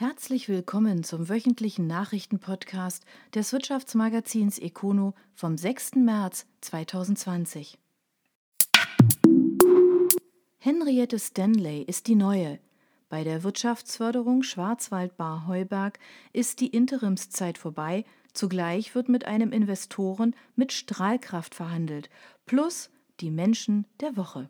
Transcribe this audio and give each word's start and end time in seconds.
Herzlich 0.00 0.48
willkommen 0.48 1.04
zum 1.04 1.28
wöchentlichen 1.28 1.86
Nachrichtenpodcast 1.86 3.04
des 3.34 3.52
Wirtschaftsmagazins 3.52 4.58
Econo 4.58 5.12
vom 5.34 5.58
6. 5.58 5.96
März 5.96 6.46
2020. 6.62 7.78
Henriette 10.56 11.18
Stanley 11.18 11.82
ist 11.82 12.06
die 12.06 12.14
neue. 12.14 12.58
Bei 13.10 13.24
der 13.24 13.42
Wirtschaftsförderung 13.42 14.42
Schwarzwald-Bar-Heuberg 14.42 15.98
ist 16.32 16.60
die 16.60 16.68
Interimszeit 16.68 17.58
vorbei. 17.58 18.06
Zugleich 18.32 18.94
wird 18.94 19.10
mit 19.10 19.26
einem 19.26 19.52
Investoren 19.52 20.34
mit 20.56 20.72
Strahlkraft 20.72 21.54
verhandelt, 21.54 22.08
plus 22.46 22.88
die 23.20 23.30
Menschen 23.30 23.86
der 24.00 24.16
Woche. 24.16 24.48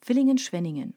Villingen-Schwenningen. 0.00 0.94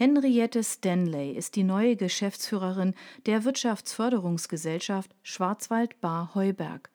Henriette 0.00 0.62
Stanley 0.62 1.32
ist 1.32 1.56
die 1.56 1.64
neue 1.64 1.96
Geschäftsführerin 1.96 2.94
der 3.26 3.44
Wirtschaftsförderungsgesellschaft 3.44 5.10
Schwarzwald-Bar-Heuberg. 5.24 6.88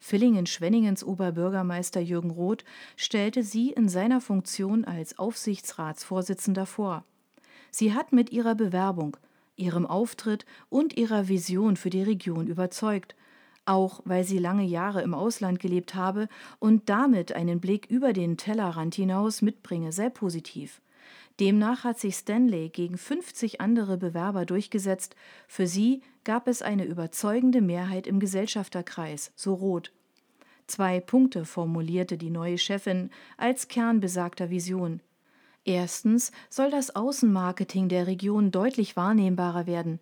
Villingen-Schwenningens 0.00 1.02
Oberbürgermeister 1.02 2.00
Jürgen 2.00 2.30
Roth 2.30 2.62
stellte 2.94 3.42
sie 3.42 3.70
in 3.70 3.88
seiner 3.88 4.20
Funktion 4.20 4.84
als 4.84 5.18
Aufsichtsratsvorsitzender 5.18 6.66
vor. 6.66 7.06
Sie 7.70 7.94
hat 7.94 8.12
mit 8.12 8.30
ihrer 8.32 8.54
Bewerbung, 8.54 9.16
ihrem 9.56 9.86
Auftritt 9.86 10.44
und 10.68 10.98
ihrer 10.98 11.28
Vision 11.28 11.78
für 11.78 11.88
die 11.88 12.02
Region 12.02 12.48
überzeugt, 12.48 13.14
auch 13.64 14.02
weil 14.04 14.24
sie 14.24 14.36
lange 14.36 14.64
Jahre 14.64 15.00
im 15.00 15.14
Ausland 15.14 15.58
gelebt 15.58 15.94
habe 15.94 16.28
und 16.58 16.90
damit 16.90 17.32
einen 17.32 17.60
Blick 17.60 17.86
über 17.88 18.12
den 18.12 18.36
Tellerrand 18.36 18.94
hinaus 18.94 19.40
mitbringe, 19.40 19.90
sehr 19.90 20.10
positiv. 20.10 20.82
Demnach 21.40 21.84
hat 21.84 21.98
sich 21.98 22.14
Stanley 22.16 22.68
gegen 22.68 22.98
50 22.98 23.60
andere 23.60 23.96
Bewerber 23.96 24.44
durchgesetzt. 24.44 25.16
Für 25.48 25.66
sie 25.66 26.02
gab 26.24 26.46
es 26.46 26.62
eine 26.62 26.84
überzeugende 26.84 27.60
Mehrheit 27.60 28.06
im 28.06 28.20
Gesellschafterkreis, 28.20 29.32
so 29.34 29.54
Roth. 29.54 29.92
Zwei 30.66 31.00
Punkte 31.00 31.44
formulierte 31.44 32.16
die 32.16 32.30
neue 32.30 32.58
Chefin 32.58 33.10
als 33.36 33.68
Kern 33.68 34.00
besagter 34.00 34.50
Vision. 34.50 35.00
Erstens 35.64 36.32
soll 36.50 36.70
das 36.70 36.94
Außenmarketing 36.94 37.88
der 37.88 38.06
Region 38.06 38.50
deutlich 38.50 38.96
wahrnehmbarer 38.96 39.66
werden. 39.66 40.00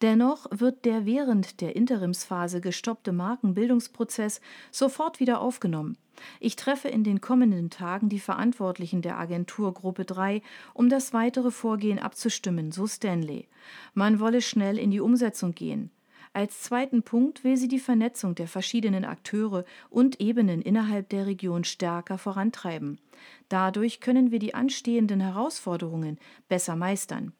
Dennoch 0.00 0.46
wird 0.50 0.84
der 0.84 1.06
während 1.06 1.60
der 1.60 1.74
Interimsphase 1.74 2.60
gestoppte 2.60 3.12
Markenbildungsprozess 3.12 4.40
sofort 4.70 5.18
wieder 5.18 5.40
aufgenommen. 5.40 5.98
Ich 6.40 6.56
treffe 6.56 6.88
in 6.88 7.04
den 7.04 7.20
kommenden 7.20 7.70
Tagen 7.70 8.08
die 8.08 8.20
Verantwortlichen 8.20 9.02
der 9.02 9.18
Agentur 9.18 9.74
Gruppe 9.74 10.04
3, 10.04 10.42
um 10.74 10.88
das 10.88 11.12
weitere 11.12 11.50
Vorgehen 11.50 11.98
abzustimmen, 11.98 12.70
so 12.70 12.86
Stanley. 12.86 13.48
Man 13.94 14.20
wolle 14.20 14.40
schnell 14.40 14.78
in 14.78 14.90
die 14.90 15.00
Umsetzung 15.00 15.54
gehen. 15.54 15.90
Als 16.32 16.62
zweiten 16.62 17.02
Punkt 17.02 17.42
will 17.42 17.56
sie 17.56 17.68
die 17.68 17.78
Vernetzung 17.80 18.34
der 18.34 18.46
verschiedenen 18.46 19.04
Akteure 19.04 19.64
und 19.90 20.20
Ebenen 20.20 20.62
innerhalb 20.62 21.08
der 21.08 21.26
Region 21.26 21.64
stärker 21.64 22.18
vorantreiben. 22.18 23.00
Dadurch 23.48 24.00
können 24.00 24.30
wir 24.30 24.38
die 24.38 24.54
anstehenden 24.54 25.20
Herausforderungen 25.20 26.18
besser 26.48 26.76
meistern. 26.76 27.32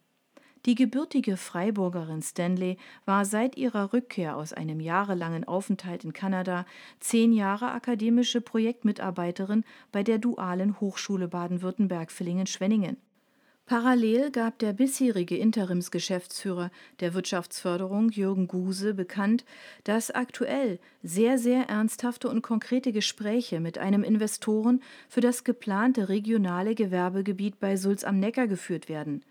Die 0.69 0.75
gebürtige 0.75 1.39
Freiburgerin 1.39 2.21
Stanley 2.21 2.77
war 3.07 3.25
seit 3.25 3.57
ihrer 3.57 3.95
Rückkehr 3.95 4.37
aus 4.37 4.53
einem 4.53 4.81
jahrelangen 4.81 5.45
Aufenthalt 5.45 6.05
in 6.05 6.13
Kanada 6.13 6.67
zehn 7.01 7.33
Jahre 7.33 7.71
akademische 7.71 8.43
Projektmitarbeiterin 8.43 9.65
bei 9.93 10.03
der 10.03 10.19
Dualen 10.19 10.79
Hochschule 10.79 11.27
Baden-Württemberg-Villingen-Schwenningen. 11.27 12.99
Parallel 13.69 14.31
gab 14.31 14.59
der 14.61 14.73
bisherige 14.73 15.37
Interimsgeschäftsführer 15.37 16.71
der 17.01 17.13
Wirtschaftsförderung 17.13 18.09
Jürgen 18.09 18.49
Guse 18.49 18.95
bekannt, 18.95 19.45
dass 19.85 20.11
aktuell 20.11 20.79
sehr, 21.03 21.37
sehr 21.37 21.69
ernsthafte 21.69 22.31
und 22.31 22.41
konkrete 22.41 22.93
Gespräche 22.93 23.61
mit 23.61 23.77
einem 23.77 24.05
Investoren 24.05 24.81
für 25.11 25.21
das 25.21 25.45
geplante 25.45 26.09
regionale 26.09 26.75
Gewerbegebiet 26.75 27.61
bei 27.61 27.77
Sulz 27.77 28.05
am 28.05 28.19
Neckar 28.19 28.47
geführt 28.47 28.89
werden. 28.89 29.23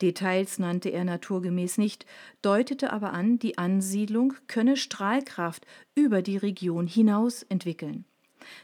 Details 0.00 0.58
nannte 0.58 0.88
er 0.88 1.04
naturgemäß 1.04 1.76
nicht, 1.76 2.06
deutete 2.40 2.94
aber 2.94 3.12
an, 3.12 3.38
die 3.38 3.58
Ansiedlung 3.58 4.32
könne 4.46 4.78
Strahlkraft 4.78 5.66
über 5.94 6.22
die 6.22 6.38
Region 6.38 6.86
hinaus 6.86 7.42
entwickeln. 7.42 8.06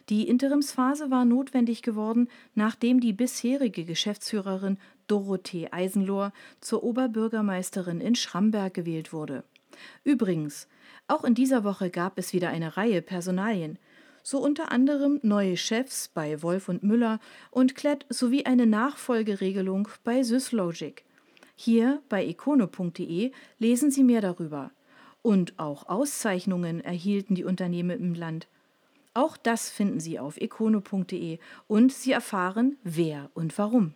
Die 0.09 0.27
Interimsphase 0.27 1.11
war 1.11 1.25
notwendig 1.25 1.83
geworden, 1.83 2.29
nachdem 2.55 2.99
die 2.99 3.13
bisherige 3.13 3.85
Geschäftsführerin 3.85 4.79
Dorothee 5.09 5.69
Eisenlohr 5.73 6.33
zur 6.61 6.85
Oberbürgermeisterin 6.85 8.01
in 8.01 8.15
Schramberg 8.15 8.75
gewählt 8.75 9.13
wurde. 9.13 9.43
Übrigens, 10.05 10.69
auch 11.09 11.25
in 11.25 11.35
dieser 11.35 11.65
Woche 11.65 11.91
gab 11.91 12.19
es 12.19 12.33
wieder 12.33 12.51
eine 12.51 12.77
Reihe 12.77 13.03
Personalien, 13.03 13.79
so 14.23 14.39
unter 14.39 14.71
anderem 14.73 15.21
neue 15.23 15.57
Chefs 15.57 16.09
bei 16.09 16.43
Wolf 16.43 16.69
und 16.69 16.83
Müller 16.83 17.19
und 17.51 17.75
Klett 17.75 18.05
sowie 18.11 18.45
eine 18.45 18.67
Nachfolgeregelung 18.67 19.89
bei 20.05 20.23
SysLogic. 20.23 21.05
Hier 21.57 22.03
bei 22.09 22.25
econo.de 22.25 23.33
lesen 23.59 23.91
Sie 23.91 24.05
mehr 24.05 24.21
darüber. 24.21 24.71
Und 25.23 25.59
auch 25.59 25.89
Auszeichnungen 25.89 26.81
erhielten 26.81 27.35
die 27.35 27.45
Unternehmen 27.45 27.99
im 27.99 28.15
Land. 28.15 28.47
Auch 29.15 29.37
das 29.37 29.71
finden 29.71 29.99
Sie 29.99 30.19
auf 30.19 30.37
econo.de 30.37 31.39
und 31.67 31.93
Sie 31.93 32.13
erfahren, 32.13 32.77
wer 32.85 33.31
und 33.35 33.57
warum. 33.59 33.95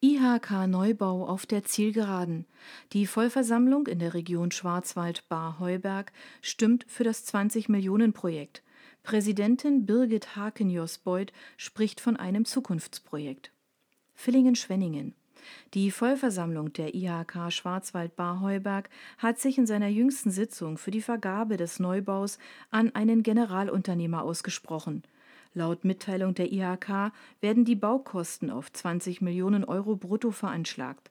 IHK 0.00 0.66
Neubau 0.66 1.26
auf 1.26 1.46
der 1.46 1.64
Zielgeraden. 1.64 2.46
Die 2.92 3.06
Vollversammlung 3.06 3.86
in 3.86 3.98
der 3.98 4.14
Region 4.14 4.50
Schwarzwald-Bar-Heuberg 4.50 6.12
stimmt 6.40 6.84
für 6.88 7.04
das 7.04 7.26
20-Millionen-Projekt. 7.32 8.62
Präsidentin 9.02 9.86
Birgit 9.86 10.36
Haken-Josbeuth 10.36 11.32
spricht 11.56 12.00
von 12.00 12.16
einem 12.16 12.44
Zukunftsprojekt. 12.44 13.52
Villingen-Schwenningen. 14.14 15.14
Die 15.74 15.90
Vollversammlung 15.90 16.72
der 16.72 16.94
IHK 16.94 17.50
Schwarzwald-Bar-Heuberg 17.50 18.90
hat 19.18 19.38
sich 19.38 19.58
in 19.58 19.66
seiner 19.66 19.88
jüngsten 19.88 20.30
Sitzung 20.30 20.78
für 20.78 20.90
die 20.90 21.02
Vergabe 21.02 21.56
des 21.56 21.80
Neubaus 21.80 22.38
an 22.70 22.94
einen 22.94 23.22
Generalunternehmer 23.22 24.22
ausgesprochen. 24.22 25.02
Laut 25.58 25.84
Mitteilung 25.84 26.34
der 26.34 26.52
IHK 26.52 27.12
werden 27.40 27.64
die 27.64 27.74
Baukosten 27.74 28.48
auf 28.48 28.72
20 28.72 29.20
Millionen 29.20 29.64
Euro 29.64 29.96
brutto 29.96 30.30
veranschlagt. 30.30 31.10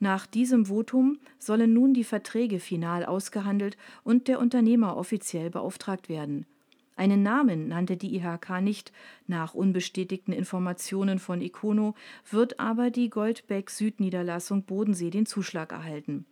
Nach 0.00 0.26
diesem 0.26 0.64
Votum 0.66 1.18
sollen 1.38 1.74
nun 1.74 1.92
die 1.92 2.02
Verträge 2.02 2.58
final 2.58 3.04
ausgehandelt 3.04 3.76
und 4.02 4.28
der 4.28 4.40
Unternehmer 4.40 4.96
offiziell 4.96 5.50
beauftragt 5.50 6.08
werden. 6.08 6.46
Einen 6.96 7.22
Namen 7.22 7.68
nannte 7.68 7.98
die 7.98 8.16
IHK 8.16 8.62
nicht, 8.62 8.92
nach 9.26 9.52
unbestätigten 9.52 10.32
Informationen 10.32 11.18
von 11.18 11.42
Icono 11.42 11.94
wird 12.30 12.58
aber 12.58 12.90
die 12.90 13.10
Goldbeck 13.10 13.68
Südniederlassung 13.68 14.62
Bodensee 14.62 15.10
den 15.10 15.26
Zuschlag 15.26 15.70
erhalten. 15.70 16.24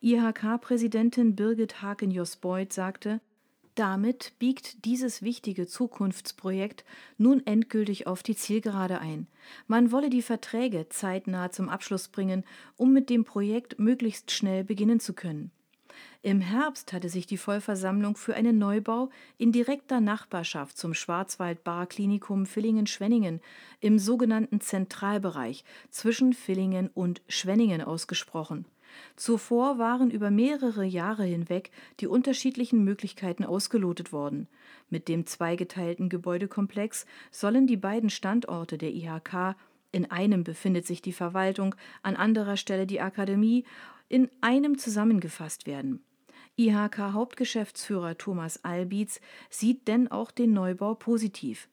IHK-Präsidentin 0.00 1.36
Birgit 1.36 1.82
Haken-Josbeuth 1.82 2.72
sagte, 2.72 3.20
damit 3.74 4.32
biegt 4.38 4.84
dieses 4.84 5.22
wichtige 5.22 5.66
Zukunftsprojekt 5.66 6.84
nun 7.18 7.44
endgültig 7.46 8.06
auf 8.06 8.22
die 8.22 8.36
Zielgerade 8.36 9.00
ein. 9.00 9.26
Man 9.66 9.90
wolle 9.90 10.10
die 10.10 10.22
Verträge 10.22 10.88
zeitnah 10.88 11.50
zum 11.50 11.68
Abschluss 11.68 12.08
bringen, 12.08 12.44
um 12.76 12.92
mit 12.92 13.10
dem 13.10 13.24
Projekt 13.24 13.78
möglichst 13.78 14.30
schnell 14.30 14.64
beginnen 14.64 15.00
zu 15.00 15.12
können. 15.12 15.50
Im 16.22 16.40
Herbst 16.40 16.92
hatte 16.92 17.10
sich 17.10 17.26
die 17.26 17.36
Vollversammlung 17.36 18.16
für 18.16 18.34
einen 18.34 18.58
Neubau 18.58 19.10
in 19.36 19.52
direkter 19.52 20.00
Nachbarschaft 20.00 20.78
zum 20.78 20.94
Schwarzwald-Bar-Klinikum 20.94 22.46
Villingen-Schwenningen 22.46 23.40
im 23.80 23.98
sogenannten 23.98 24.60
Zentralbereich 24.60 25.64
zwischen 25.90 26.32
Villingen 26.32 26.88
und 26.94 27.20
Schwenningen 27.28 27.82
ausgesprochen. 27.82 28.64
Zuvor 29.16 29.78
waren 29.78 30.10
über 30.10 30.30
mehrere 30.30 30.84
Jahre 30.84 31.24
hinweg 31.24 31.70
die 32.00 32.06
unterschiedlichen 32.06 32.84
Möglichkeiten 32.84 33.44
ausgelotet 33.44 34.12
worden. 34.12 34.48
Mit 34.90 35.08
dem 35.08 35.26
zweigeteilten 35.26 36.08
Gebäudekomplex 36.08 37.06
sollen 37.30 37.66
die 37.66 37.76
beiden 37.76 38.10
Standorte 38.10 38.78
der 38.78 38.92
IHK 38.92 39.56
in 39.94 40.10
einem 40.10 40.42
befindet 40.42 40.88
sich 40.88 41.02
die 41.02 41.12
Verwaltung, 41.12 41.76
an 42.02 42.16
anderer 42.16 42.56
Stelle 42.56 42.84
die 42.84 43.00
Akademie, 43.00 43.64
in 44.08 44.28
einem 44.40 44.76
zusammengefasst 44.76 45.68
werden. 45.68 46.02
IHK-Hauptgeschäftsführer 46.56 48.18
Thomas 48.18 48.64
Albietz 48.64 49.20
sieht 49.50 49.86
denn 49.86 50.10
auch 50.10 50.32
den 50.32 50.52
Neubau 50.52 50.96
positiv. 50.96 51.68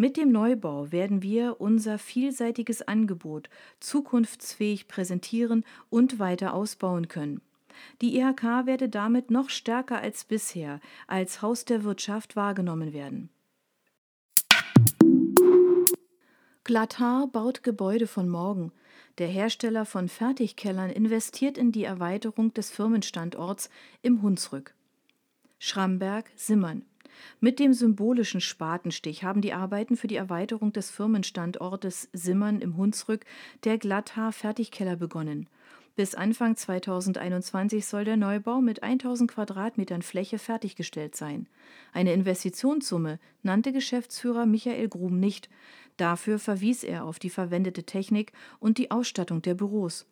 Mit 0.00 0.16
dem 0.16 0.30
Neubau 0.30 0.92
werden 0.92 1.22
wir 1.22 1.60
unser 1.60 1.98
vielseitiges 1.98 2.82
Angebot 2.82 3.50
zukunftsfähig 3.80 4.86
präsentieren 4.86 5.64
und 5.90 6.20
weiter 6.20 6.54
ausbauen 6.54 7.08
können. 7.08 7.40
Die 8.00 8.16
IHK 8.16 8.64
werde 8.66 8.88
damit 8.88 9.32
noch 9.32 9.50
stärker 9.50 10.00
als 10.00 10.24
bisher 10.24 10.80
als 11.08 11.42
Haus 11.42 11.64
der 11.64 11.82
Wirtschaft 11.82 12.36
wahrgenommen 12.36 12.92
werden. 12.92 13.28
Glattar 16.62 17.26
baut 17.26 17.64
Gebäude 17.64 18.06
von 18.06 18.28
morgen. 18.28 18.70
Der 19.18 19.26
Hersteller 19.26 19.84
von 19.84 20.08
Fertigkellern 20.08 20.90
investiert 20.90 21.58
in 21.58 21.72
die 21.72 21.82
Erweiterung 21.82 22.54
des 22.54 22.70
Firmenstandorts 22.70 23.68
im 24.02 24.22
Hunsrück. 24.22 24.74
Schramberg-Simmern. 25.58 26.84
Mit 27.40 27.58
dem 27.58 27.72
symbolischen 27.72 28.40
Spatenstich 28.40 29.24
haben 29.24 29.40
die 29.40 29.52
Arbeiten 29.52 29.96
für 29.96 30.06
die 30.06 30.16
Erweiterung 30.16 30.72
des 30.72 30.90
Firmenstandortes 30.90 32.08
Simmern 32.12 32.60
im 32.60 32.76
Hunsrück 32.76 33.24
der 33.64 33.78
Glatthaar 33.78 34.32
Fertigkeller 34.32 34.96
begonnen. 34.96 35.48
Bis 35.98 36.14
Anfang 36.14 36.54
2021 36.54 37.84
soll 37.84 38.04
der 38.04 38.16
Neubau 38.16 38.60
mit 38.60 38.84
1000 38.84 39.32
Quadratmetern 39.32 40.02
Fläche 40.02 40.38
fertiggestellt 40.38 41.16
sein. 41.16 41.48
Eine 41.92 42.12
Investitionssumme 42.12 43.18
nannte 43.42 43.72
Geschäftsführer 43.72 44.46
Michael 44.46 44.88
Grum 44.88 45.18
nicht. 45.18 45.50
Dafür 45.96 46.38
verwies 46.38 46.84
er 46.84 47.04
auf 47.04 47.18
die 47.18 47.30
verwendete 47.30 47.82
Technik 47.82 48.32
und 48.60 48.78
die 48.78 48.92
Ausstattung 48.92 49.42
der 49.42 49.54
Büros. 49.54 50.06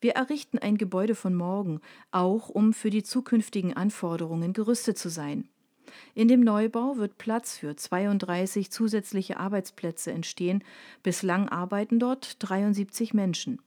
Wir 0.00 0.12
errichten 0.12 0.58
ein 0.58 0.78
Gebäude 0.78 1.16
von 1.16 1.34
morgen, 1.34 1.80
auch 2.12 2.48
um 2.48 2.72
für 2.72 2.90
die 2.90 3.02
zukünftigen 3.02 3.72
Anforderungen 3.72 4.52
gerüstet 4.52 4.96
zu 4.96 5.08
sein. 5.08 5.48
In 6.14 6.28
dem 6.28 6.40
Neubau 6.40 6.96
wird 6.96 7.18
Platz 7.18 7.56
für 7.56 7.76
32 7.76 8.70
zusätzliche 8.70 9.38
Arbeitsplätze 9.38 10.12
entstehen. 10.12 10.62
Bislang 11.02 11.48
arbeiten 11.48 11.98
dort 11.98 12.36
73 12.38 13.14
Menschen. 13.14 13.60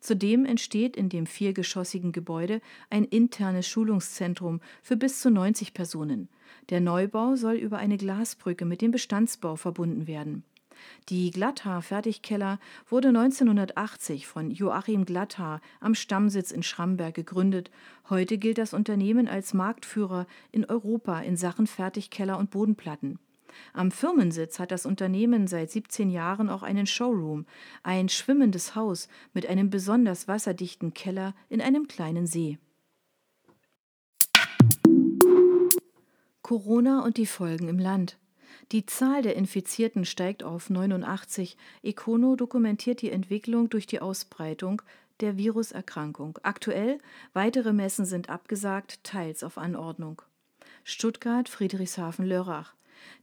Zudem 0.00 0.44
entsteht 0.44 0.96
in 0.96 1.08
dem 1.08 1.26
viergeschossigen 1.26 2.12
Gebäude 2.12 2.60
ein 2.90 3.04
internes 3.04 3.66
Schulungszentrum 3.66 4.60
für 4.82 4.96
bis 4.96 5.20
zu 5.20 5.30
90 5.30 5.74
Personen. 5.74 6.28
Der 6.70 6.80
Neubau 6.80 7.36
soll 7.36 7.54
über 7.54 7.78
eine 7.78 7.96
Glasbrücke 7.96 8.64
mit 8.64 8.82
dem 8.82 8.90
Bestandsbau 8.90 9.56
verbunden 9.56 10.06
werden. 10.06 10.44
Die 11.08 11.30
Glatthaar-Fertigkeller 11.30 12.58
wurde 12.88 13.08
1980 13.08 14.26
von 14.26 14.50
Joachim 14.50 15.04
Glatthaar 15.04 15.60
am 15.80 15.94
Stammsitz 15.94 16.50
in 16.50 16.62
Schramberg 16.62 17.14
gegründet. 17.14 17.70
Heute 18.08 18.38
gilt 18.38 18.58
das 18.58 18.74
Unternehmen 18.74 19.28
als 19.28 19.54
Marktführer 19.54 20.26
in 20.50 20.64
Europa 20.64 21.20
in 21.20 21.36
Sachen 21.36 21.66
Fertigkeller 21.66 22.38
und 22.38 22.50
Bodenplatten. 22.50 23.18
Am 23.72 23.90
Firmensitz 23.90 24.58
hat 24.58 24.70
das 24.70 24.86
Unternehmen 24.86 25.46
seit 25.46 25.70
17 25.70 26.10
Jahren 26.10 26.48
auch 26.48 26.62
einen 26.62 26.86
Showroom, 26.86 27.46
ein 27.82 28.08
schwimmendes 28.08 28.74
Haus 28.74 29.08
mit 29.34 29.46
einem 29.46 29.70
besonders 29.70 30.28
wasserdichten 30.28 30.94
Keller 30.94 31.34
in 31.48 31.60
einem 31.60 31.88
kleinen 31.88 32.26
See. 32.26 32.58
Corona 36.42 37.04
und 37.04 37.16
die 37.16 37.26
Folgen 37.26 37.68
im 37.68 37.78
Land. 37.78 38.18
Die 38.72 38.86
Zahl 38.86 39.20
der 39.20 39.36
Infizierten 39.36 40.06
steigt 40.06 40.42
auf 40.42 40.70
89. 40.70 41.58
Econo 41.82 42.36
dokumentiert 42.36 43.02
die 43.02 43.10
Entwicklung 43.10 43.68
durch 43.68 43.86
die 43.86 44.00
Ausbreitung 44.00 44.80
der 45.20 45.36
Viruserkrankung. 45.36 46.38
Aktuell 46.42 46.96
weitere 47.34 47.74
Messen 47.74 48.06
sind 48.06 48.30
abgesagt, 48.30 49.04
teils 49.04 49.44
auf 49.44 49.58
Anordnung. 49.58 50.22
Stuttgart, 50.84 51.50
Friedrichshafen-Lörrach. 51.50 52.72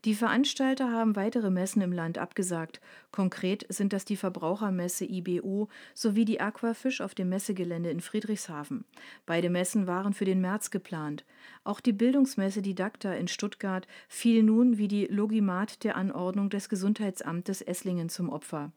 Die 0.06 0.16
Veranstalter 0.16 0.92
haben 0.92 1.16
weitere 1.16 1.50
Messen 1.50 1.82
im 1.82 1.92
Land 1.92 2.18
abgesagt. 2.18 2.80
Konkret 3.12 3.66
sind 3.70 3.94
das 3.94 4.06
die 4.06 4.16
Verbrauchermesse 4.16 5.06
IBO 5.06 5.68
sowie 5.94 6.26
die 6.26 6.42
Aquafisch 6.42 7.02
auf 7.02 7.16
dem 7.16 7.30
Messegelände 7.30 7.90
in 7.90 8.00
Friedrichshafen. 8.00 8.86
Beide 9.26 9.50
Messen 9.50 9.88
waren 9.88 10.14
für 10.14 10.26
den 10.26 10.42
März 10.42 10.72
geplant. 10.72 11.26
Auch 11.64 11.80
die 11.80 11.94
Bildungsmesse 11.94 12.62
Didakta 12.62 13.14
in 13.14 13.28
Stuttgart 13.28 13.88
fiel 14.08 14.44
nun 14.44 14.78
wie 14.78 14.88
die 14.88 15.06
Logimat 15.06 15.84
der 15.84 15.96
Anordnung 15.96 16.50
des 16.50 16.70
Gesundheitsamtes 16.70 17.62
Esslingen 17.62 18.10
zum 18.10 18.30
Opfer. 18.30 18.72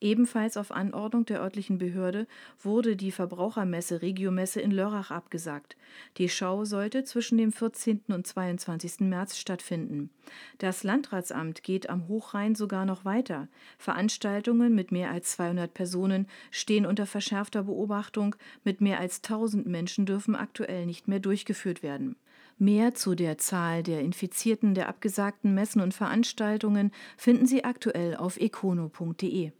Ebenfalls 0.00 0.56
auf 0.56 0.70
Anordnung 0.70 1.24
der 1.24 1.40
örtlichen 1.40 1.78
Behörde 1.78 2.26
wurde 2.62 2.96
die 2.96 3.10
Verbrauchermesse 3.10 4.02
Regiomesse 4.02 4.60
in 4.60 4.70
Lörrach 4.70 5.10
abgesagt. 5.10 5.76
Die 6.18 6.28
Schau 6.28 6.64
sollte 6.64 7.04
zwischen 7.04 7.38
dem 7.38 7.52
14. 7.52 8.02
und 8.08 8.26
22. 8.26 9.00
März 9.00 9.36
stattfinden. 9.36 10.10
Das 10.58 10.82
Landratsamt 10.82 11.62
geht 11.62 11.88
am 11.88 12.08
Hochrhein 12.08 12.54
sogar 12.54 12.84
noch 12.84 13.04
weiter. 13.04 13.48
Veranstaltungen 13.78 14.74
mit 14.74 14.92
mehr 14.92 15.10
als 15.10 15.32
200 15.32 15.72
Personen 15.72 16.26
stehen 16.50 16.86
unter 16.86 17.06
verschärfter 17.06 17.64
Beobachtung. 17.64 18.36
Mit 18.64 18.80
mehr 18.80 19.00
als 19.00 19.22
1000 19.22 19.66
Menschen 19.66 20.06
dürfen 20.06 20.36
aktuell 20.36 20.86
nicht 20.86 21.08
mehr 21.08 21.20
durchgeführt 21.20 21.82
werden. 21.82 22.16
Mehr 22.58 22.94
zu 22.94 23.14
der 23.14 23.38
Zahl 23.38 23.82
der 23.82 24.00
Infizierten 24.00 24.74
der 24.74 24.88
abgesagten 24.88 25.54
Messen 25.54 25.80
und 25.80 25.92
Veranstaltungen 25.92 26.92
finden 27.16 27.46
Sie 27.46 27.64
aktuell 27.64 28.16
auf 28.16 28.36
econo.de. 28.36 29.52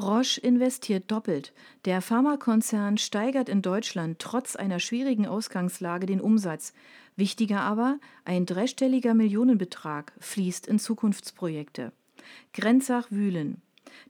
Roche 0.00 0.40
investiert 0.40 1.10
doppelt. 1.10 1.52
Der 1.84 2.00
Pharmakonzern 2.00 2.96
steigert 2.96 3.48
in 3.48 3.60
Deutschland 3.60 4.18
trotz 4.18 4.56
einer 4.56 4.80
schwierigen 4.80 5.26
Ausgangslage 5.26 6.06
den 6.06 6.20
Umsatz. 6.20 6.72
Wichtiger 7.16 7.60
aber, 7.60 7.98
ein 8.24 8.46
dreistelliger 8.46 9.14
Millionenbetrag 9.14 10.12
fließt 10.20 10.66
in 10.66 10.78
Zukunftsprojekte. 10.78 11.92
Grenzach-Wühlen. 12.54 13.60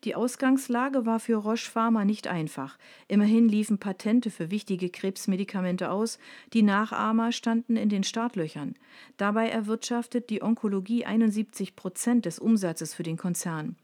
Die 0.05 0.15
Ausgangslage 0.15 1.07
war 1.07 1.21
für 1.21 1.37
Roche 1.37 1.71
Pharma 1.71 2.05
nicht 2.05 2.27
einfach. 2.27 2.79
Immerhin 3.09 3.49
liefen 3.49 3.79
Patente 3.79 4.31
für 4.31 4.51
wichtige 4.51 4.91
Krebsmedikamente 4.91 5.91
aus, 5.91 6.19
die 6.53 6.63
Nachahmer 6.63 7.33
standen 7.33 7.77
in 7.77 7.89
den 7.89 8.03
Startlöchern. 8.03 8.75
Dabei 9.17 9.49
erwirtschaftet 9.49 10.31
die 10.31 10.43
Onkologie 10.43 11.05
71 11.05 11.77
Prozent 11.77 12.27
des 12.27 12.39
Umsatzes 12.39 12.95
für 12.95 13.03
den 13.03 13.17
Konzern. 13.17 13.77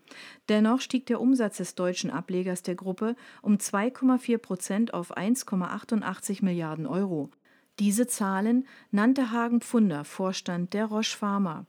Dennoch 0.49 0.81
stieg 0.81 1.07
der 1.07 1.21
Umsatz 1.21 1.59
des 1.59 1.75
deutschen 1.75 2.11
Ablegers 2.11 2.63
der 2.63 2.75
Gruppe 2.75 3.17
um 3.43 3.57
2,4 3.57 4.39
Prozent 4.39 4.95
auf 4.95 5.17
1,88 5.17 6.45
Milliarden 6.45 6.87
Euro. 6.87 7.31
Diese 7.79 8.07
Zahlen 8.07 8.67
nannte 8.91 9.33
Hagen 9.33 9.61
Pfunder, 9.61 10.05
Vorstand 10.05 10.73
der 10.73 10.87
Roche 10.87 11.17
Pharma. 11.17 11.67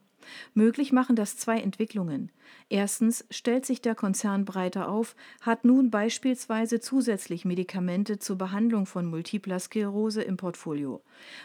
Möglich 0.53 0.91
machen 0.91 1.15
das 1.15 1.37
zwei 1.37 1.59
Entwicklungen. 1.59 2.31
Erstens 2.69 3.25
stellt 3.29 3.65
sich 3.65 3.81
der 3.81 3.95
Konzern 3.95 4.45
breiter 4.45 4.89
auf, 4.89 5.15
hat 5.41 5.65
nun 5.65 5.89
beispielsweise 5.89 6.79
zusätzlich 6.79 7.45
Medikamente 7.45 8.19
zur 8.19 8.37
Behandlung 8.37 8.85
von 8.85 9.05
multipler 9.05 9.59
Sklerose 9.59 10.21
im 10.21 10.37
Portfolio. 10.37 11.01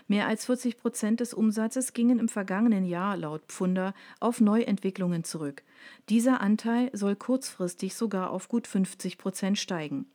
Mehr 0.08 0.26
als 0.26 0.46
40 0.46 0.79
Prozent 0.79 1.20
des 1.20 1.34
Umsatzes 1.34 1.93
gingen 1.93 2.19
im 2.19 2.29
vergangenen 2.29 2.84
Jahr 2.84 3.17
laut 3.17 3.43
Pfunder 3.49 3.94
auf 4.20 4.40
Neuentwicklungen 4.40 5.25
zurück. 5.25 5.62
Dieser 6.08 6.40
Anteil 6.40 6.90
soll 6.93 7.17
kurzfristig 7.17 7.94
sogar 7.94 8.31
auf 8.31 8.49
gut 8.49 8.67
50 8.67 9.19
Prozent 9.19 9.58
steigen. 9.58 10.06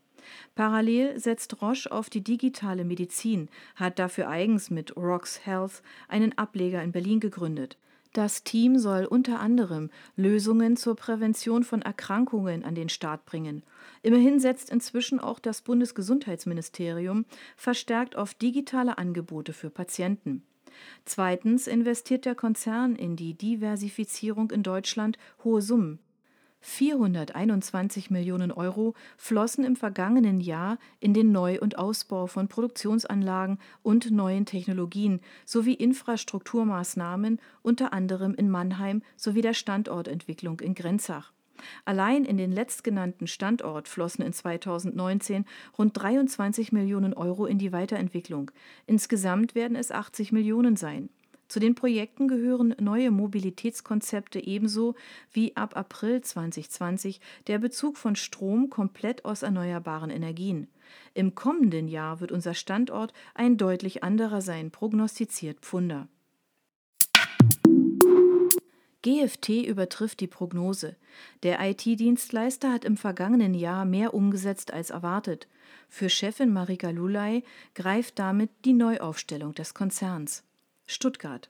Parallel 0.56 1.20
setzt 1.20 1.62
Roche 1.62 1.92
auf 1.92 2.10
die 2.10 2.24
digitale 2.24 2.84
Medizin, 2.84 3.50
hat 3.76 4.00
dafür 4.00 4.28
eigens 4.30 4.70
mit 4.70 4.96
Rox 4.98 5.46
Health 5.46 5.82
einen 6.08 6.38
Ableger 6.38 6.84
in 6.84 6.92
Berlin 6.92 7.20
gegründet. 7.20 7.78
Das 8.18 8.44
Team 8.44 8.80
soll 8.80 9.06
unter 9.06 9.40
anderem 9.40 9.92
Lösungen 10.16 10.76
zur 10.76 10.96
Prävention 10.96 11.64
von 11.64 11.84
Erkrankungen 11.84 12.66
an 12.66 12.74
den 12.74 12.90
Start 12.90 13.28
bringen. 13.28 13.62
Immerhin 14.02 14.40
setzt 14.40 14.72
inzwischen 14.72 15.20
auch 15.20 15.38
das 15.38 15.62
Bundesgesundheitsministerium 15.62 17.26
verstärkt 17.58 18.16
auf 18.16 18.34
digitale 18.34 18.98
Angebote 18.98 19.54
für 19.54 19.70
Patienten. 19.70 20.42
Zweitens 21.06 21.68
investiert 21.68 22.26
der 22.26 22.34
Konzern 22.34 22.96
in 22.96 23.18
die 23.18 23.36
Diversifizierung 23.36 24.50
in 24.50 24.64
Deutschland 24.64 25.20
hohe 25.44 25.62
Summen. 25.62 26.00
421 26.62 28.10
Millionen 28.10 28.52
Euro 28.52 28.94
flossen 29.18 29.64
im 29.64 29.76
vergangenen 29.76 30.42
Jahr 30.42 30.78
in 31.00 31.14
den 31.14 31.32
Neu- 31.32 31.60
und 31.60 31.78
Ausbau 31.78 32.28
von 32.28 32.48
Produktionsanlagen 32.48 33.60
und 33.84 34.12
neuen 34.12 34.46
Technologien 34.46 35.22
sowie 35.46 35.74
Infrastrukturmaßnahmen 35.74 37.40
unter 37.62 37.94
anderem 37.94 38.34
in 38.36 38.50
Mannheim 38.50 39.02
sowie 39.16 39.42
der 39.42 39.54
Standortentwicklung 39.54 40.60
in 40.60 40.74
Grenzach. 40.74 41.32
Allein 41.86 42.26
in 42.26 42.38
den 42.38 42.52
letztgenannten 42.52 43.28
Standort 43.28 43.88
flossen 43.88 44.24
in 44.24 44.34
2019 44.34 45.46
rund 45.78 45.98
23 46.00 46.72
Millionen 46.72 47.14
Euro 47.14 47.46
in 47.46 47.58
die 47.58 47.72
Weiterentwicklung. 47.72 48.52
Insgesamt 48.86 49.56
werden 49.56 49.76
es 49.76 49.92
80 49.92 50.32
Millionen 50.32 50.76
sein. 50.76 51.10
Zu 51.48 51.60
den 51.60 51.76
Projekten 51.76 52.28
gehören 52.28 52.76
neue 52.80 53.10
Mobilitätskonzepte 53.10 54.40
ebenso 54.40 54.96
wie 55.32 55.56
ab 55.56 55.78
April 55.78 56.22
2020 56.22 57.22
der 57.48 57.58
Bezug 57.60 57.98
von 57.98 58.16
Strom 58.16 58.70
komplett 58.70 59.24
aus 59.24 59.44
erneuerbaren 59.44 60.10
Energien. 60.10 60.68
Im 61.14 61.36
kommenden 61.36 61.88
Jahr 61.88 62.20
wird 62.20 62.32
unser 62.32 62.54
Standort 62.54 63.14
ein 63.34 63.58
deutlich 63.58 64.04
anderer 64.04 64.42
sein, 64.42 64.72
prognostiziert 64.72 65.60
Pfunder. 65.62 66.08
GFT 69.04 69.66
übertrifft 69.66 70.20
die 70.20 70.28
Prognose. 70.28 70.98
Der 71.44 71.60
IT-Dienstleister 71.62 72.74
hat 72.74 72.84
im 72.84 72.98
vergangenen 72.98 73.54
Jahr 73.54 73.86
mehr 73.86 74.14
umgesetzt 74.14 74.74
als 74.74 74.90
erwartet. 74.90 75.48
Für 75.88 76.10
Chefin 76.10 76.52
Marika 76.52 76.90
Lulay 76.90 77.44
greift 77.74 78.20
damit 78.20 78.50
die 78.66 78.74
Neuaufstellung 78.74 79.54
des 79.54 79.74
Konzerns. 79.74 80.44
Stuttgart. 80.88 81.50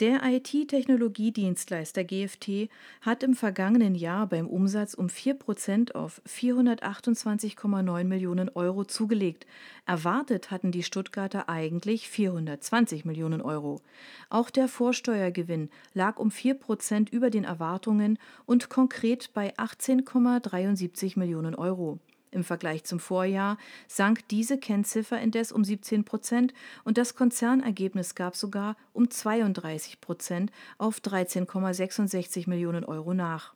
Der 0.00 0.22
IT-Technologiedienstleister 0.24 2.04
GFT 2.04 2.70
hat 3.02 3.22
im 3.22 3.34
vergangenen 3.34 3.94
Jahr 3.94 4.26
beim 4.26 4.48
Umsatz 4.48 4.94
um 4.94 5.10
4 5.10 5.34
Prozent 5.34 5.94
auf 5.94 6.22
428,9 6.26 8.04
Millionen 8.04 8.48
Euro 8.48 8.84
zugelegt. 8.84 9.46
Erwartet 9.84 10.50
hatten 10.50 10.72
die 10.72 10.82
Stuttgarter 10.82 11.50
eigentlich 11.50 12.08
420 12.08 13.04
Millionen 13.04 13.42
Euro. 13.42 13.82
Auch 14.30 14.48
der 14.48 14.68
Vorsteuergewinn 14.68 15.68
lag 15.92 16.18
um 16.18 16.30
4 16.30 16.54
Prozent 16.54 17.10
über 17.10 17.28
den 17.28 17.44
Erwartungen 17.44 18.18
und 18.46 18.70
konkret 18.70 19.34
bei 19.34 19.54
18,73 19.56 21.18
Millionen 21.18 21.54
Euro. 21.54 21.98
Im 22.32 22.44
Vergleich 22.44 22.84
zum 22.84 23.00
Vorjahr 23.00 23.58
sank 23.88 24.28
diese 24.28 24.58
Kennziffer 24.58 25.20
indes 25.20 25.50
um 25.50 25.64
17 25.64 26.04
Prozent 26.04 26.54
und 26.84 26.96
das 26.96 27.14
Konzernergebnis 27.14 28.14
gab 28.14 28.36
sogar 28.36 28.76
um 28.92 29.10
32 29.10 30.00
Prozent 30.00 30.52
auf 30.78 30.98
13,66 30.98 32.48
Millionen 32.48 32.84
Euro 32.84 33.14
nach. 33.14 33.54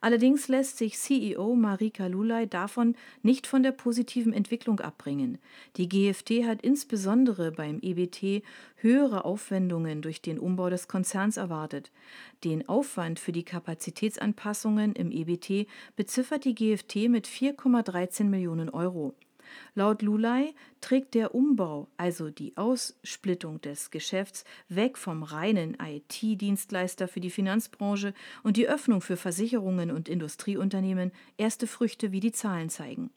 Allerdings 0.00 0.48
lässt 0.48 0.78
sich 0.78 0.98
CEO 0.98 1.54
Marika 1.54 2.06
Lulay 2.06 2.46
davon 2.46 2.94
nicht 3.22 3.46
von 3.46 3.62
der 3.62 3.72
positiven 3.72 4.32
Entwicklung 4.32 4.80
abbringen. 4.80 5.38
Die 5.76 5.88
GFT 5.88 6.44
hat 6.44 6.62
insbesondere 6.62 7.52
beim 7.52 7.80
EBT 7.80 8.42
höhere 8.76 9.24
Aufwendungen 9.24 10.02
durch 10.02 10.22
den 10.22 10.38
Umbau 10.38 10.70
des 10.70 10.88
Konzerns 10.88 11.36
erwartet. 11.36 11.90
Den 12.44 12.68
Aufwand 12.68 13.18
für 13.18 13.32
die 13.32 13.44
Kapazitätsanpassungen 13.44 14.94
im 14.94 15.10
EBT 15.10 15.66
beziffert 15.96 16.44
die 16.44 16.54
GFT 16.54 17.08
mit 17.08 17.26
4,13 17.26 18.24
Millionen 18.24 18.68
Euro. 18.70 19.14
Laut 19.74 20.02
Lulay 20.02 20.54
trägt 20.80 21.14
der 21.14 21.34
Umbau, 21.34 21.88
also 21.96 22.30
die 22.30 22.56
Aussplittung 22.56 23.60
des 23.60 23.90
Geschäfts, 23.90 24.44
weg 24.68 24.98
vom 24.98 25.22
reinen 25.22 25.76
IT-Dienstleister 25.80 27.08
für 27.08 27.20
die 27.20 27.30
Finanzbranche 27.30 28.14
und 28.42 28.56
die 28.56 28.68
Öffnung 28.68 29.00
für 29.00 29.16
Versicherungen 29.16 29.90
und 29.90 30.08
Industrieunternehmen 30.08 31.12
erste 31.36 31.66
Früchte, 31.66 32.12
wie 32.12 32.20
die 32.20 32.32
Zahlen 32.32 32.70
zeigen. 32.70 33.10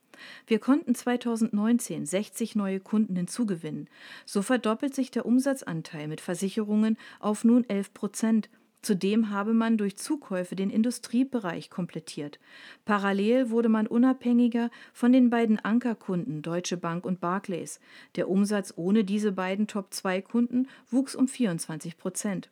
Wir 0.47 0.59
konnten 0.59 0.93
2019 0.93 2.05
60 2.05 2.55
neue 2.55 2.79
Kunden 2.79 3.15
hinzugewinnen. 3.15 3.89
So 4.25 4.41
verdoppelt 4.41 4.93
sich 4.93 5.11
der 5.11 5.25
Umsatzanteil 5.25 6.07
mit 6.07 6.21
Versicherungen 6.21 6.97
auf 7.19 7.43
nun 7.43 7.67
11 7.67 7.93
Prozent 7.93 8.49
Zudem 8.81 9.29
habe 9.29 9.53
man 9.53 9.77
durch 9.77 9.97
Zukäufe 9.97 10.55
den 10.55 10.71
Industriebereich 10.71 11.69
komplettiert. 11.69 12.39
Parallel 12.83 13.51
wurde 13.51 13.69
man 13.69 13.85
unabhängiger 13.85 14.71
von 14.91 15.11
den 15.11 15.29
beiden 15.29 15.59
Ankerkunden 15.59 16.41
Deutsche 16.41 16.77
Bank 16.77 17.05
und 17.05 17.19
Barclays. 17.19 17.79
Der 18.15 18.27
Umsatz 18.27 18.73
ohne 18.75 19.03
diese 19.03 19.31
beiden 19.31 19.67
Top-2-Kunden 19.67 20.67
wuchs 20.89 21.15
um 21.15 21.27
24 21.27 21.97
Prozent. 21.97 22.49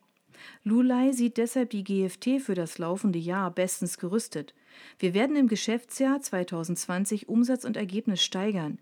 Lulay 0.64 1.14
sieht 1.14 1.38
deshalb 1.38 1.72
die 1.72 1.84
GFT 1.84 2.42
für 2.42 2.56
das 2.56 2.78
laufende 2.78 3.20
Jahr 3.20 3.52
bestens 3.52 3.98
gerüstet. 3.98 4.54
Wir 5.00 5.14
werden 5.14 5.36
im 5.36 5.48
Geschäftsjahr 5.48 6.22
2020 6.22 7.28
Umsatz 7.28 7.66
und 7.66 7.76
Ergebnis 7.76 8.24
steigern. 8.24 8.80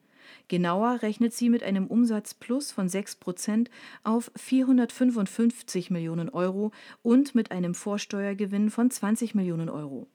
Genauer 0.47 1.01
rechnet 1.01 1.33
sie 1.33 1.49
mit 1.49 1.63
einem 1.63 1.87
Umsatzplus 1.87 2.71
von 2.71 2.89
6 2.89 3.17
Prozent 3.17 3.69
auf 4.03 4.31
455 4.35 5.91
Millionen 5.91 6.29
Euro 6.29 6.71
und 7.03 7.35
mit 7.35 7.51
einem 7.51 7.73
Vorsteuergewinn 7.73 8.69
von 8.69 8.89
20 8.89 9.35
Millionen 9.35 9.69
Euro. 9.69 10.07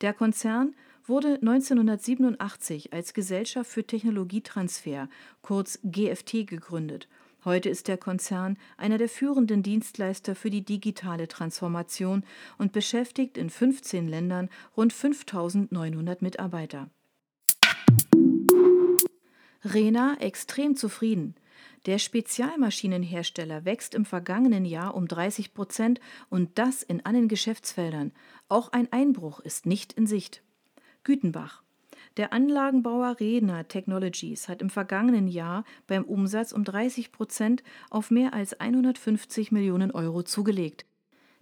Der 0.00 0.12
Konzern 0.12 0.74
wurde 1.04 1.34
1987 1.34 2.92
als 2.92 3.14
Gesellschaft 3.14 3.70
für 3.70 3.84
Technologietransfer, 3.84 5.08
kurz 5.42 5.78
GFT, 5.82 6.46
gegründet. 6.46 7.08
Heute 7.44 7.70
ist 7.70 7.88
der 7.88 7.96
Konzern 7.96 8.58
einer 8.76 8.98
der 8.98 9.08
führenden 9.08 9.62
Dienstleister 9.62 10.34
für 10.34 10.50
die 10.50 10.64
digitale 10.64 11.26
Transformation 11.26 12.22
und 12.58 12.72
beschäftigt 12.72 13.38
in 13.38 13.48
15 13.48 14.08
Ländern 14.08 14.50
rund 14.76 14.92
5900 14.92 16.20
Mitarbeiter. 16.20 16.90
Rena 19.64 20.16
extrem 20.20 20.76
zufrieden. 20.76 21.34
Der 21.86 21.98
Spezialmaschinenhersteller 21.98 23.64
wächst 23.64 23.94
im 23.94 24.04
vergangenen 24.04 24.64
Jahr 24.64 24.94
um 24.94 25.08
30 25.08 25.54
Prozent 25.54 26.00
und 26.28 26.58
das 26.58 26.82
in 26.82 27.04
allen 27.04 27.28
Geschäftsfeldern. 27.28 28.12
Auch 28.48 28.72
ein 28.72 28.92
Einbruch 28.92 29.40
ist 29.40 29.66
nicht 29.66 29.92
in 29.94 30.06
Sicht. 30.06 30.42
Gütenbach. 31.04 31.62
Der 32.16 32.32
Anlagenbauer 32.32 33.20
Redner 33.20 33.68
Technologies 33.68 34.48
hat 34.48 34.60
im 34.62 34.68
vergangenen 34.68 35.28
Jahr 35.28 35.64
beim 35.86 36.04
Umsatz 36.04 36.52
um 36.52 36.64
30 36.64 37.12
Prozent 37.12 37.62
auf 37.88 38.10
mehr 38.10 38.34
als 38.34 38.58
150 38.58 39.52
Millionen 39.52 39.90
Euro 39.90 40.22
zugelegt. 40.22 40.84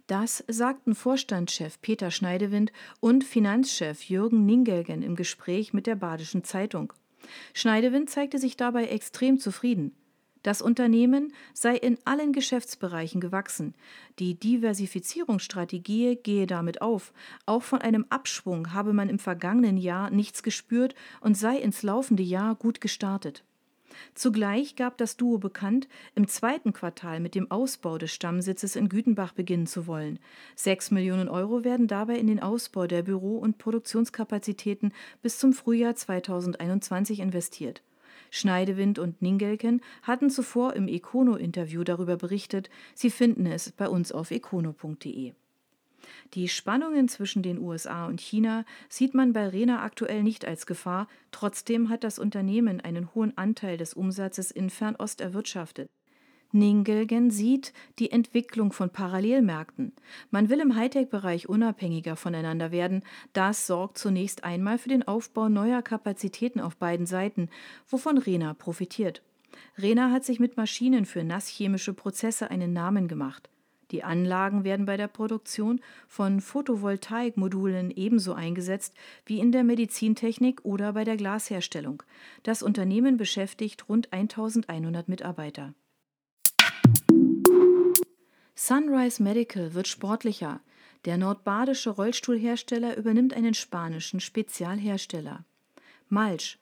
Das 0.07 0.43
sagten 0.47 0.95
Vorstandschef 0.95 1.81
Peter 1.81 2.11
Schneidewind 2.11 2.71
und 2.99 3.23
Finanzchef 3.23 4.03
Jürgen 4.03 4.45
Ningelgen 4.45 5.01
im 5.01 5.15
Gespräch 5.15 5.73
mit 5.73 5.85
der 5.85 5.95
Badischen 5.95 6.43
Zeitung. 6.43 6.93
Schneidewind 7.53 8.09
zeigte 8.09 8.39
sich 8.39 8.57
dabei 8.57 8.85
extrem 8.85 9.39
zufrieden. 9.39 9.95
Das 10.41 10.61
Unternehmen 10.61 11.33
sei 11.53 11.75
in 11.75 11.97
allen 12.05 12.31
Geschäftsbereichen 12.31 13.19
gewachsen. 13.19 13.75
Die 14.19 14.39
Diversifizierungsstrategie 14.39 16.15
gehe 16.15 16.47
damit 16.47 16.81
auf. 16.81 17.11
Auch 17.45 17.63
von 17.63 17.81
einem 17.81 18.05
Abschwung 18.09 18.73
habe 18.73 18.93
man 18.93 19.09
im 19.09 19.19
vergangenen 19.19 19.77
Jahr 19.77 20.09
nichts 20.11 20.41
gespürt 20.41 20.95
und 21.19 21.35
sei 21.35 21.57
ins 21.57 21.83
laufende 21.83 22.23
Jahr 22.23 22.55
gut 22.55 22.79
gestartet. 22.79 23.43
Zugleich 24.13 24.75
gab 24.75 24.97
das 24.97 25.17
Duo 25.17 25.37
bekannt, 25.37 25.87
im 26.15 26.27
zweiten 26.27 26.73
Quartal 26.73 27.19
mit 27.19 27.35
dem 27.35 27.49
Ausbau 27.51 27.97
des 27.97 28.13
Stammsitzes 28.13 28.75
in 28.75 28.89
Gütenbach 28.89 29.33
beginnen 29.33 29.67
zu 29.67 29.87
wollen. 29.87 30.19
Sechs 30.55 30.91
Millionen 30.91 31.29
Euro 31.29 31.63
werden 31.63 31.87
dabei 31.87 32.17
in 32.17 32.27
den 32.27 32.41
Ausbau 32.41 32.87
der 32.87 33.03
Büro- 33.03 33.37
und 33.37 33.57
Produktionskapazitäten 33.57 34.93
bis 35.21 35.39
zum 35.39 35.53
Frühjahr 35.53 35.95
2021 35.95 37.19
investiert. 37.19 37.81
Schneidewind 38.31 38.99
und 38.99 39.21
Ningelken 39.21 39.81
hatten 40.03 40.29
zuvor 40.29 40.73
im 40.73 40.87
Econo-Interview 40.87 41.83
darüber 41.83 42.17
berichtet. 42.17 42.69
Sie 42.93 43.09
finden 43.09 43.45
es 43.45 43.71
bei 43.71 43.87
uns 43.87 44.11
auf 44.11 44.31
econo.de. 44.31 45.33
Die 46.33 46.47
Spannungen 46.47 47.07
zwischen 47.07 47.43
den 47.43 47.59
USA 47.59 48.05
und 48.07 48.21
China 48.21 48.65
sieht 48.87 49.13
man 49.13 49.33
bei 49.33 49.47
Rena 49.47 49.83
aktuell 49.83 50.23
nicht 50.23 50.45
als 50.45 50.65
Gefahr, 50.65 51.07
trotzdem 51.31 51.89
hat 51.89 52.03
das 52.03 52.19
Unternehmen 52.19 52.81
einen 52.81 53.13
hohen 53.15 53.37
Anteil 53.37 53.77
des 53.77 53.93
Umsatzes 53.93 54.51
in 54.51 54.69
Fernost 54.69 55.21
erwirtschaftet. 55.21 55.89
Ningelgen 56.51 57.29
sieht 57.29 57.73
die 57.99 58.11
Entwicklung 58.11 58.71
von 58.71 58.89
Parallelmärkten. 58.89 59.93
Man 60.31 60.49
will 60.49 60.59
im 60.59 60.75
Hightech-Bereich 60.75 61.47
unabhängiger 61.47 62.15
voneinander 62.15 62.71
werden. 62.71 63.03
Das 63.33 63.67
sorgt 63.67 63.99
zunächst 63.99 64.43
einmal 64.43 64.79
für 64.79 64.89
den 64.89 65.07
Aufbau 65.07 65.47
neuer 65.47 65.83
Kapazitäten 65.83 66.59
auf 66.59 66.75
beiden 66.75 67.05
Seiten, 67.05 67.49
wovon 67.87 68.17
Rena 68.17 68.55
profitiert. 68.55 69.21
Rena 69.77 70.11
hat 70.11 70.25
sich 70.25 70.39
mit 70.39 70.57
Maschinen 70.57 71.05
für 71.05 71.23
nasschemische 71.23 71.93
Prozesse 71.93 72.49
einen 72.49 72.73
Namen 72.73 73.07
gemacht. 73.07 73.49
Die 73.91 74.03
Anlagen 74.03 74.63
werden 74.63 74.85
bei 74.85 74.97
der 74.97 75.07
Produktion 75.07 75.81
von 76.07 76.41
Photovoltaikmodulen 76.41 77.91
ebenso 77.91 78.33
eingesetzt 78.33 78.93
wie 79.25 79.39
in 79.39 79.51
der 79.51 79.63
Medizintechnik 79.63 80.63
oder 80.63 80.93
bei 80.93 81.03
der 81.03 81.17
Glasherstellung. 81.17 82.03
Das 82.43 82.61
Unternehmen 82.61 83.17
beschäftigt 83.17 83.89
rund 83.89 84.13
1100 84.13 85.09
Mitarbeiter. 85.09 85.73
Sunrise 88.55 89.23
Medical 89.23 89.73
wird 89.73 89.87
sportlicher. 89.87 90.59
Der 91.05 91.17
nordbadische 91.17 91.91
Rollstuhlhersteller 91.91 92.97
übernimmt 92.97 93.33
einen 93.33 93.53
spanischen 93.53 94.19
Spezialhersteller. 94.19 95.45
Malsch. 96.09 96.59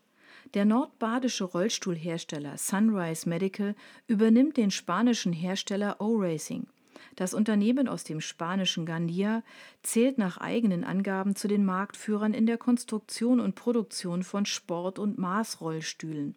Der 0.53 0.63
nordbadische 0.63 1.43
Rollstuhlhersteller 1.43 2.57
Sunrise 2.57 3.27
Medical 3.27 3.75
übernimmt 4.05 4.57
den 4.57 4.71
spanischen 4.71 5.33
Hersteller 5.33 5.99
O-Racing. 5.99 6.67
Das 7.15 7.33
Unternehmen 7.33 7.87
aus 7.87 8.03
dem 8.03 8.21
spanischen 8.21 8.85
Gandia 8.85 9.43
zählt 9.83 10.17
nach 10.17 10.37
eigenen 10.37 10.83
Angaben 10.83 11.35
zu 11.35 11.47
den 11.47 11.65
Marktführern 11.65 12.33
in 12.33 12.45
der 12.45 12.57
Konstruktion 12.57 13.39
und 13.39 13.55
Produktion 13.55 14.23
von 14.23 14.45
Sport- 14.45 14.99
und 14.99 15.17
Maßrollstühlen. 15.17 16.35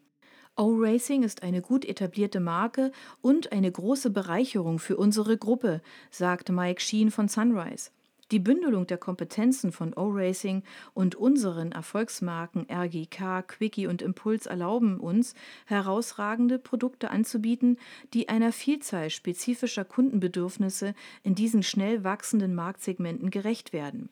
O-Racing 0.57 1.23
ist 1.23 1.43
eine 1.43 1.63
gut 1.63 1.85
etablierte 1.85 2.41
Marke 2.41 2.93
und 3.23 3.53
eine 3.53 3.73
große 3.73 4.11
Bereicherung 4.11 4.79
für 4.79 4.97
unsere 4.97 5.39
Gruppe, 5.39 5.81
sagt 6.11 6.51
Mike 6.51 6.81
Sheen 6.81 7.11
von 7.11 7.29
Sunrise. 7.29 7.91
Die 8.31 8.39
Bündelung 8.39 8.87
der 8.87 8.99
Kompetenzen 8.99 9.73
von 9.73 9.93
O-Racing 9.93 10.63
und 10.95 11.17
unseren 11.17 11.73
Erfolgsmarken 11.73 12.67
RGK, 12.71 13.43
Quickie 13.43 13.89
und 13.89 14.03
Impuls 14.03 14.47
erlauben 14.47 15.01
uns, 15.01 15.35
herausragende 15.67 16.61
Produkte 16.61 17.11
anzubieten, 17.11 17.77
die 18.15 18.29
einer 18.29 18.53
Vielzahl 18.53 19.11
spezifischer 19.11 19.85
Kundenbedürfnisse 19.85 20.95
in 21.25 21.35
diesen 21.35 21.65
schnell 21.65 22.05
wachsenden 22.05 22.55
Marktsegmenten 22.55 23.31
gerecht 23.31 23.73
werden. 23.73 24.11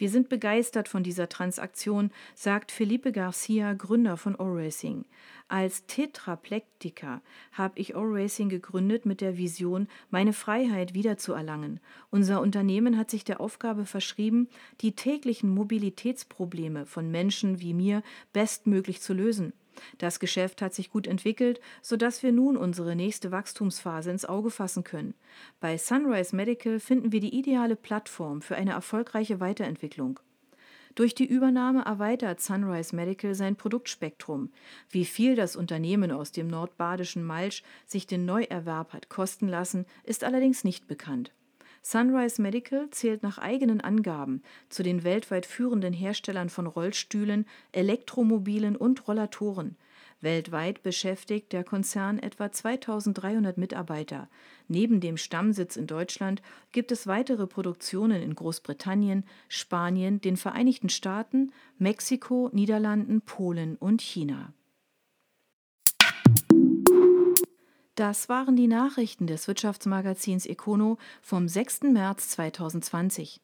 Wir 0.00 0.08
sind 0.08 0.30
begeistert 0.30 0.88
von 0.88 1.02
dieser 1.02 1.28
Transaktion, 1.28 2.10
sagt 2.34 2.72
Felipe 2.72 3.12
Garcia, 3.12 3.74
Gründer 3.74 4.16
von 4.16 4.34
O-Racing. 4.34 5.04
Als 5.46 5.84
Tetraplektiker 5.84 7.20
habe 7.52 7.78
ich 7.78 7.96
O-Racing 7.96 8.48
gegründet 8.48 9.04
mit 9.04 9.20
der 9.20 9.36
Vision, 9.36 9.88
meine 10.08 10.32
Freiheit 10.32 10.94
wiederzuerlangen. 10.94 11.80
Unser 12.08 12.40
Unternehmen 12.40 12.96
hat 12.96 13.10
sich 13.10 13.24
der 13.24 13.42
Aufgabe 13.42 13.84
verschrieben, 13.84 14.48
die 14.80 14.92
täglichen 14.92 15.50
Mobilitätsprobleme 15.50 16.86
von 16.86 17.10
Menschen 17.10 17.60
wie 17.60 17.74
mir 17.74 18.02
bestmöglich 18.32 19.02
zu 19.02 19.12
lösen. 19.12 19.52
Das 19.98 20.20
Geschäft 20.20 20.62
hat 20.62 20.74
sich 20.74 20.90
gut 20.90 21.06
entwickelt, 21.06 21.60
sodass 21.82 22.22
wir 22.22 22.32
nun 22.32 22.56
unsere 22.56 22.96
nächste 22.96 23.30
Wachstumsphase 23.30 24.10
ins 24.10 24.24
Auge 24.24 24.50
fassen 24.50 24.84
können. 24.84 25.14
Bei 25.60 25.78
Sunrise 25.78 26.34
Medical 26.34 26.80
finden 26.80 27.12
wir 27.12 27.20
die 27.20 27.36
ideale 27.36 27.76
Plattform 27.76 28.42
für 28.42 28.56
eine 28.56 28.72
erfolgreiche 28.72 29.40
Weiterentwicklung. 29.40 30.20
Durch 30.96 31.14
die 31.14 31.26
Übernahme 31.26 31.84
erweitert 31.84 32.40
Sunrise 32.40 32.94
Medical 32.94 33.34
sein 33.34 33.56
Produktspektrum. 33.56 34.50
Wie 34.90 35.04
viel 35.04 35.36
das 35.36 35.54
Unternehmen 35.54 36.10
aus 36.10 36.32
dem 36.32 36.48
nordbadischen 36.48 37.22
Malsch 37.24 37.62
sich 37.86 38.06
den 38.06 38.24
Neuerwerb 38.24 38.92
hat 38.92 39.08
kosten 39.08 39.48
lassen, 39.48 39.86
ist 40.02 40.24
allerdings 40.24 40.64
nicht 40.64 40.88
bekannt. 40.88 41.32
Sunrise 41.82 42.40
Medical 42.42 42.90
zählt 42.90 43.22
nach 43.22 43.38
eigenen 43.38 43.80
Angaben 43.80 44.42
zu 44.68 44.82
den 44.82 45.02
weltweit 45.02 45.46
führenden 45.46 45.94
Herstellern 45.94 46.50
von 46.50 46.66
Rollstühlen, 46.66 47.46
Elektromobilen 47.72 48.76
und 48.76 49.08
Rollatoren. 49.08 49.76
Weltweit 50.20 50.82
beschäftigt 50.82 51.52
der 51.52 51.64
Konzern 51.64 52.18
etwa 52.18 52.52
2300 52.52 53.56
Mitarbeiter. 53.56 54.28
Neben 54.68 55.00
dem 55.00 55.16
Stammsitz 55.16 55.76
in 55.76 55.86
Deutschland 55.86 56.42
gibt 56.72 56.92
es 56.92 57.06
weitere 57.06 57.46
Produktionen 57.46 58.22
in 58.22 58.34
Großbritannien, 58.34 59.24
Spanien, 59.48 60.20
den 60.20 60.36
Vereinigten 60.36 60.90
Staaten, 60.90 61.52
Mexiko, 61.78 62.50
Niederlanden, 62.52 63.22
Polen 63.22 63.76
und 63.76 64.02
China. 64.02 64.52
Das 68.00 68.30
waren 68.30 68.56
die 68.56 68.66
Nachrichten 68.66 69.26
des 69.26 69.46
Wirtschaftsmagazins 69.46 70.46
Econo 70.46 70.96
vom 71.20 71.48
6. 71.48 71.82
März 71.82 72.30
2020. 72.30 73.42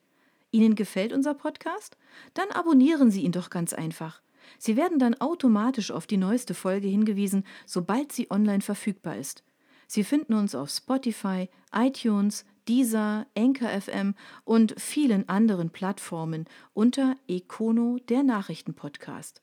Ihnen 0.51 0.75
gefällt 0.75 1.13
unser 1.13 1.35
Podcast? 1.35 1.99
Dann 2.33 2.51
abonnieren 2.53 3.11
Sie 3.11 3.21
ihn 3.21 3.33
doch 3.33 3.51
ganz 3.51 3.75
einfach. 3.75 4.23
Sie 4.57 4.79
werden 4.79 4.99
dann 4.99 5.13
automatisch 5.21 5.91
auf 5.91 6.07
die 6.07 6.17
neueste 6.17 6.55
Folge 6.55 6.89
hingewiesen, 6.89 7.45
sobald 7.67 8.13
sie 8.13 8.31
online 8.31 8.63
verfügbar 8.63 9.19
ist. 9.19 9.45
Sie 9.89 10.05
finden 10.05 10.33
uns 10.33 10.55
auf 10.55 10.71
Spotify, 10.71 11.51
iTunes, 11.71 12.47
Deezer, 12.67 13.27
Anchor 13.37 13.69
FM 13.69 14.15
und 14.47 14.75
vielen 14.81 15.29
anderen 15.29 15.69
Plattformen 15.69 16.47
unter 16.73 17.15
Econo, 17.29 17.99
der 18.09 18.23
Nachrichtenpodcast. 18.23 19.43